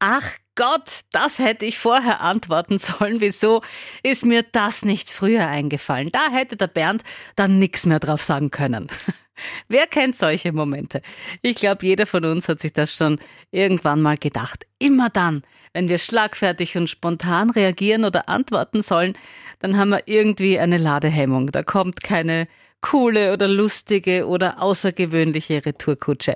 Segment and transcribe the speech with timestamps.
[0.00, 3.20] ach Gott, das hätte ich vorher antworten sollen.
[3.20, 3.62] Wieso
[4.02, 6.10] ist mir das nicht früher eingefallen?
[6.12, 7.02] Da hätte der Bernd
[7.36, 8.88] dann nichts mehr drauf sagen können.
[9.68, 11.00] Wer kennt solche Momente?
[11.40, 13.18] Ich glaube, jeder von uns hat sich das schon
[13.50, 14.66] irgendwann mal gedacht.
[14.78, 19.14] Immer dann, wenn wir schlagfertig und spontan reagieren oder antworten sollen,
[19.60, 21.52] dann haben wir irgendwie eine Ladehemmung.
[21.52, 22.48] Da kommt keine
[22.80, 26.34] coole oder lustige oder außergewöhnliche Retourkutsche.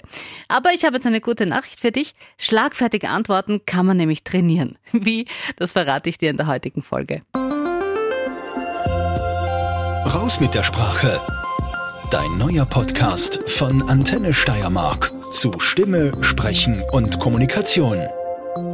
[0.48, 2.14] Aber ich habe jetzt eine gute Nachricht für dich.
[2.38, 4.78] Schlagfertige Antworten kann man nämlich trainieren.
[4.92, 5.26] Wie?
[5.56, 7.22] Das verrate ich dir in der heutigen Folge.
[10.06, 11.20] Raus mit der Sprache.
[12.10, 18.06] Dein neuer Podcast von Antenne Steiermark zu Stimme, Sprechen und Kommunikation.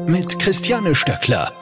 [0.07, 1.53] Mit Christiane Stöckler.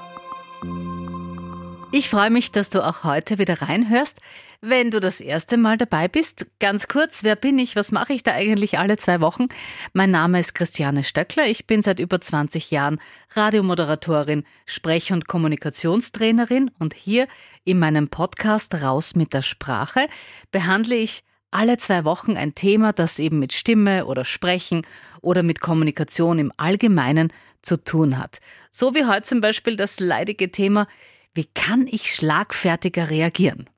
[1.92, 4.18] Ich freue mich, dass du auch heute wieder reinhörst.
[4.60, 7.76] Wenn du das erste Mal dabei bist, ganz kurz, wer bin ich?
[7.76, 9.46] Was mache ich da eigentlich alle zwei Wochen?
[9.92, 11.46] Mein Name ist Christiane Stöckler.
[11.46, 13.00] Ich bin seit über 20 Jahren
[13.34, 17.28] Radiomoderatorin, Sprech- und Kommunikationstrainerin und hier
[17.62, 20.08] in meinem Podcast Raus mit der Sprache
[20.50, 24.82] behandle ich alle zwei Wochen ein Thema, das eben mit Stimme oder Sprechen
[25.22, 28.40] oder mit Kommunikation im Allgemeinen zu tun hat.
[28.72, 30.88] So wie heute zum Beispiel das leidige Thema,
[31.32, 33.70] wie kann ich schlagfertiger reagieren?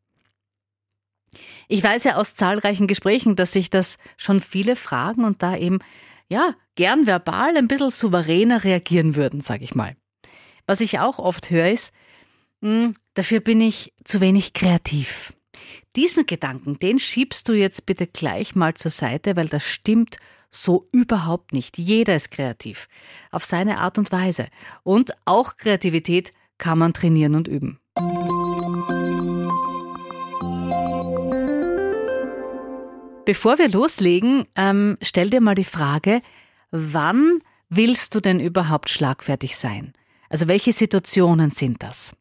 [1.72, 5.78] Ich weiß ja aus zahlreichen Gesprächen, dass sich das schon viele fragen und da eben,
[6.28, 9.94] ja, gern verbal ein bisschen souveräner reagieren würden, sag ich mal.
[10.66, 11.92] Was ich auch oft höre ist,
[12.60, 15.32] mh, hm, dafür bin ich zu wenig kreativ.
[15.94, 20.16] Diesen Gedanken, den schiebst du jetzt bitte gleich mal zur Seite, weil das stimmt
[20.50, 21.78] so überhaupt nicht.
[21.78, 22.88] Jeder ist kreativ.
[23.30, 24.48] Auf seine Art und Weise.
[24.82, 27.79] Und auch Kreativität kann man trainieren und üben.
[33.30, 36.20] Bevor wir loslegen, ähm, stell dir mal die Frage,
[36.72, 39.92] wann willst du denn überhaupt schlagfertig sein?
[40.28, 42.12] Also welche Situationen sind das?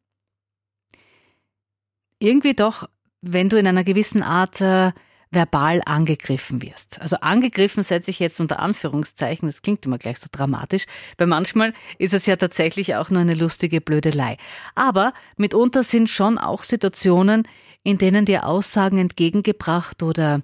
[2.20, 2.88] Irgendwie doch,
[3.22, 4.92] wenn du in einer gewissen Art äh,
[5.32, 7.02] verbal angegriffen wirst.
[7.02, 10.86] Also angegriffen setze ich jetzt unter Anführungszeichen, das klingt immer gleich so dramatisch,
[11.18, 14.38] weil manchmal ist es ja tatsächlich auch nur eine lustige Blödelei.
[14.76, 17.48] Aber mitunter sind schon auch Situationen,
[17.82, 20.44] in denen dir Aussagen entgegengebracht oder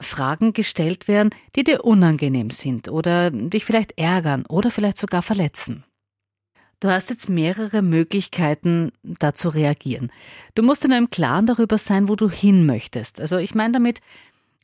[0.00, 5.84] Fragen gestellt werden, die dir unangenehm sind oder dich vielleicht ärgern oder vielleicht sogar verletzen.
[6.80, 10.12] Du hast jetzt mehrere Möglichkeiten, da zu reagieren.
[10.54, 13.20] Du musst nur im Klaren darüber sein, wo du hin möchtest.
[13.20, 14.00] Also ich meine damit,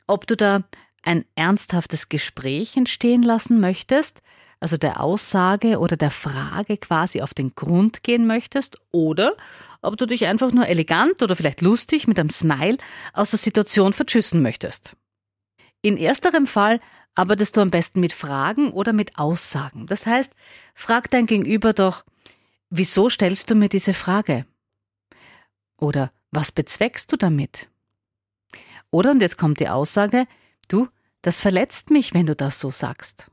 [0.05, 0.63] ob du da
[1.03, 4.21] ein ernsthaftes Gespräch entstehen lassen möchtest,
[4.59, 9.35] also der Aussage oder der Frage quasi auf den Grund gehen möchtest, oder
[9.81, 12.77] ob du dich einfach nur elegant oder vielleicht lustig mit einem Smile
[13.13, 14.95] aus der Situation verschüssen möchtest.
[15.81, 16.79] In ersterem Fall
[17.15, 19.87] arbeitest du am besten mit Fragen oder mit Aussagen.
[19.87, 20.31] Das heißt,
[20.75, 22.05] frag dein Gegenüber doch,
[22.69, 24.45] wieso stellst du mir diese Frage?
[25.77, 27.69] Oder was bezweckst du damit?
[28.91, 30.27] Oder, und jetzt kommt die Aussage,
[30.67, 30.87] du,
[31.21, 33.30] das verletzt mich, wenn du das so sagst.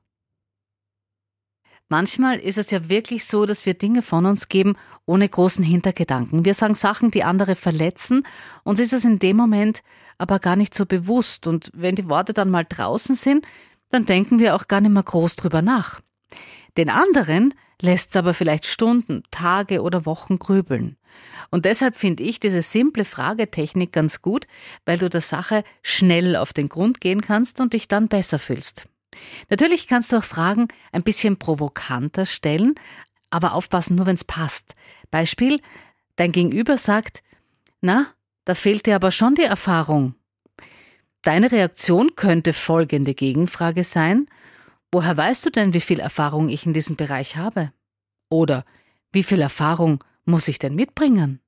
[1.88, 4.76] Manchmal ist es ja wirklich so, dass wir Dinge von uns geben
[5.06, 6.44] ohne großen Hintergedanken.
[6.44, 8.26] Wir sagen Sachen, die andere verletzen,
[8.62, 9.82] uns ist es in dem Moment
[10.18, 11.46] aber gar nicht so bewusst.
[11.46, 13.46] Und wenn die Worte dann mal draußen sind,
[13.88, 16.00] dann denken wir auch gar nicht mehr groß drüber nach.
[16.76, 20.96] Den anderen lässt es aber vielleicht Stunden, Tage oder Wochen grübeln.
[21.50, 24.46] Und deshalb finde ich diese simple Fragetechnik ganz gut,
[24.84, 28.88] weil du der Sache schnell auf den Grund gehen kannst und dich dann besser fühlst.
[29.48, 32.74] Natürlich kannst du auch Fragen ein bisschen provokanter stellen,
[33.30, 34.74] aber aufpassen, nur wenn es passt.
[35.10, 35.60] Beispiel,
[36.16, 37.22] dein Gegenüber sagt,
[37.80, 38.06] na,
[38.44, 40.14] da fehlt dir aber schon die Erfahrung.
[41.22, 44.26] Deine Reaktion könnte folgende Gegenfrage sein,
[44.92, 47.72] woher weißt du denn, wie viel Erfahrung ich in diesem Bereich habe?
[48.30, 48.64] Oder
[49.12, 51.40] wie viel Erfahrung muss ich denn mitbringen?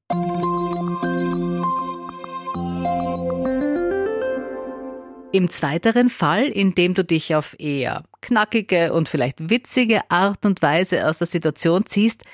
[5.32, 10.60] Im zweiteren Fall, in dem du dich auf eher knackige und vielleicht witzige Art und
[10.60, 12.24] Weise aus der Situation ziehst,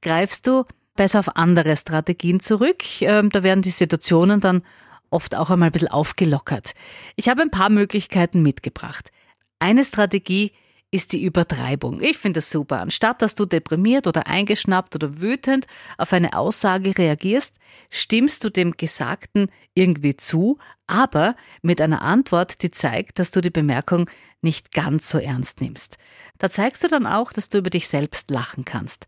[0.00, 0.64] greifst du
[0.96, 3.02] besser auf andere Strategien zurück.
[3.02, 4.62] Ähm, da werden die Situationen dann
[5.10, 6.72] oft auch einmal ein bisschen aufgelockert.
[7.14, 9.10] Ich habe ein paar Möglichkeiten mitgebracht.
[9.58, 10.52] Eine Strategie
[10.96, 12.00] ist die Übertreibung.
[12.00, 12.80] Ich finde das super.
[12.80, 15.66] Anstatt dass du deprimiert oder eingeschnappt oder wütend
[15.98, 17.58] auf eine Aussage reagierst,
[17.90, 23.50] stimmst du dem Gesagten irgendwie zu, aber mit einer Antwort, die zeigt, dass du die
[23.50, 24.08] Bemerkung
[24.40, 25.98] nicht ganz so ernst nimmst.
[26.38, 29.06] Da zeigst du dann auch, dass du über dich selbst lachen kannst.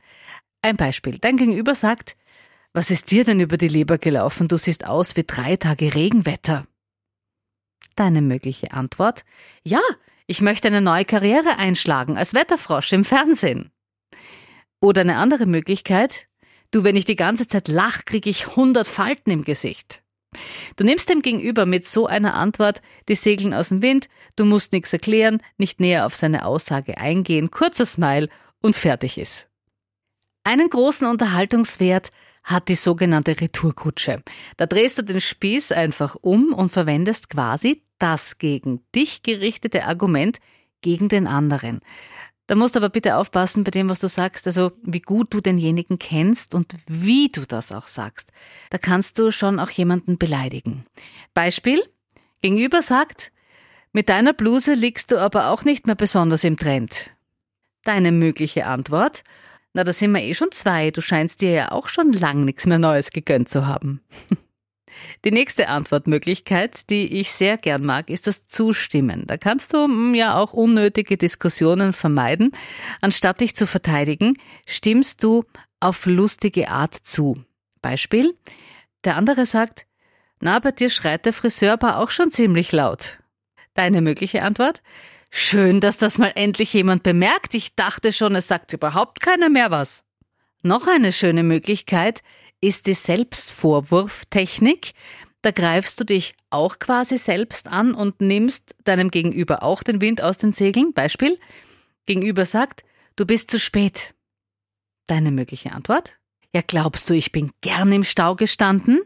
[0.62, 1.18] Ein Beispiel.
[1.18, 2.16] Dein Gegenüber sagt,
[2.74, 4.48] was ist dir denn über die Leber gelaufen?
[4.48, 6.66] Du siehst aus wie drei Tage Regenwetter.
[7.96, 9.24] Deine mögliche Antwort?
[9.64, 9.80] Ja,
[10.28, 13.72] ich möchte eine neue Karriere einschlagen als Wetterfrosch im Fernsehen.
[14.80, 16.28] Oder eine andere Möglichkeit,
[16.70, 20.02] du, wenn ich die ganze Zeit lach, kriege ich 100 Falten im Gesicht.
[20.76, 24.72] Du nimmst dem Gegenüber mit so einer Antwort die Segeln aus dem Wind, du musst
[24.72, 28.28] nichts erklären, nicht näher auf seine Aussage eingehen, kurzer Smile
[28.60, 29.48] und fertig ist.
[30.44, 32.10] Einen großen Unterhaltungswert
[32.48, 34.22] hat die sogenannte Retourkutsche.
[34.56, 40.38] Da drehst du den Spieß einfach um und verwendest quasi das gegen dich gerichtete Argument
[40.80, 41.80] gegen den anderen.
[42.46, 45.40] Da musst du aber bitte aufpassen bei dem, was du sagst, also wie gut du
[45.40, 48.32] denjenigen kennst und wie du das auch sagst.
[48.70, 50.86] Da kannst du schon auch jemanden beleidigen.
[51.34, 51.82] Beispiel,
[52.40, 53.32] gegenüber sagt,
[53.92, 57.10] mit deiner Bluse liegst du aber auch nicht mehr besonders im Trend.
[57.84, 59.24] Deine mögliche Antwort,
[59.72, 62.66] na, da sind wir eh schon zwei, du scheinst dir ja auch schon lang nichts
[62.66, 64.00] mehr Neues gegönnt zu haben.
[65.24, 69.26] Die nächste Antwortmöglichkeit, die ich sehr gern mag, ist das Zustimmen.
[69.26, 72.52] Da kannst du hm, ja auch unnötige Diskussionen vermeiden.
[73.00, 75.44] Anstatt dich zu verteidigen, stimmst du
[75.80, 77.42] auf lustige Art zu.
[77.80, 78.34] Beispiel,
[79.04, 79.86] der andere sagt,
[80.40, 83.18] na, bei dir schreit der Friseur aber auch schon ziemlich laut.
[83.74, 84.82] Deine mögliche Antwort?
[85.30, 87.54] Schön, dass das mal endlich jemand bemerkt.
[87.54, 90.04] Ich dachte schon, es sagt überhaupt keiner mehr was.
[90.62, 92.22] Noch eine schöne Möglichkeit
[92.60, 94.92] ist die Selbstvorwurftechnik.
[95.42, 100.22] Da greifst du dich auch quasi selbst an und nimmst deinem Gegenüber auch den Wind
[100.22, 100.92] aus den Segeln.
[100.92, 101.38] Beispiel.
[102.06, 102.84] Gegenüber sagt,
[103.16, 104.14] du bist zu spät.
[105.06, 106.14] Deine mögliche Antwort?
[106.54, 109.00] Ja, glaubst du, ich bin gern im Stau gestanden?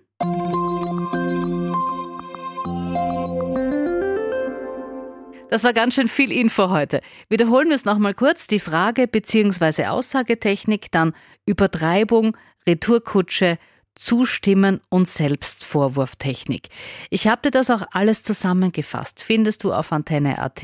[5.52, 7.02] Das war ganz schön viel Info heute.
[7.28, 8.46] Wiederholen wir es nochmal kurz.
[8.46, 9.84] Die Frage bzw.
[9.84, 11.12] Aussagetechnik, dann
[11.44, 13.58] Übertreibung, Retourkutsche,
[13.94, 16.70] Zustimmen und Selbstvorwurftechnik.
[17.10, 19.22] Ich habe dir das auch alles zusammengefasst.
[19.22, 20.62] Findest du auf Antenne.at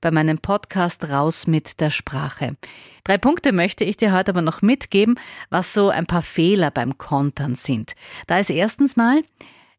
[0.00, 2.56] bei meinem Podcast Raus mit der Sprache.
[3.04, 5.16] Drei Punkte möchte ich dir heute aber noch mitgeben,
[5.50, 7.92] was so ein paar Fehler beim Kontern sind.
[8.28, 9.22] Da ist erstens mal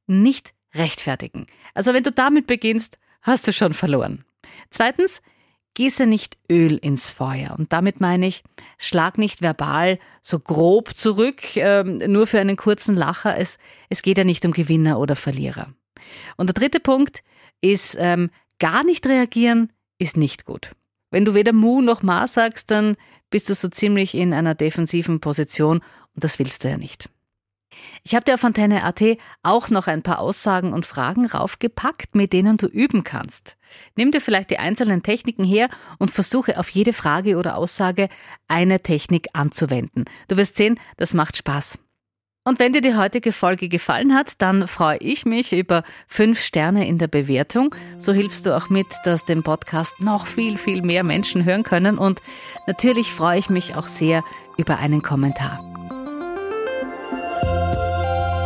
[0.06, 1.48] nicht rechtfertigen.
[1.74, 4.24] Also wenn du damit beginnst, hast du schon verloren.
[4.70, 5.22] Zweitens,
[5.74, 7.56] gieße nicht Öl ins Feuer.
[7.58, 8.44] Und damit meine ich,
[8.78, 13.38] schlag nicht verbal so grob zurück, äh, nur für einen kurzen Lacher.
[13.38, 13.58] Es,
[13.90, 15.74] es geht ja nicht um Gewinner oder Verlierer.
[16.38, 17.24] Und der dritte Punkt
[17.62, 18.30] ist, ähm,
[18.60, 20.72] gar nicht reagieren ist nicht gut.
[21.12, 22.96] Wenn du weder Mu noch Ma sagst, dann
[23.30, 27.10] bist du so ziemlich in einer defensiven Position und das willst du ja nicht.
[28.04, 29.02] Ich habe dir auf Antenne.at
[29.44, 33.56] auch noch ein paar Aussagen und Fragen raufgepackt, mit denen du üben kannst.
[33.96, 38.10] Nimm dir vielleicht die einzelnen Techniken her und versuche auf jede Frage oder Aussage
[38.48, 40.06] eine Technik anzuwenden.
[40.28, 41.80] Du wirst sehen, das macht Spaß.
[42.46, 46.86] Und wenn dir die heutige Folge gefallen hat, dann freue ich mich über fünf Sterne
[46.88, 47.74] in der Bewertung.
[47.98, 51.98] So hilfst du auch mit, dass den Podcast noch viel, viel mehr Menschen hören können.
[51.98, 52.22] Und
[52.68, 54.26] natürlich freue ich mich auch sehr
[54.58, 55.73] über einen Kommentar.